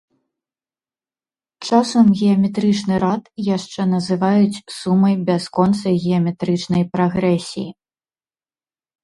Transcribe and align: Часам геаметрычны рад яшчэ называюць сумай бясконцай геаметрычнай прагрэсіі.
Часам 1.67 2.05
геаметрычны 2.21 2.95
рад 3.03 3.23
яшчэ 3.57 3.81
называюць 3.93 4.63
сумай 4.79 5.15
бясконцай 5.29 5.95
геаметрычнай 6.07 6.83
прагрэсіі. 6.97 7.69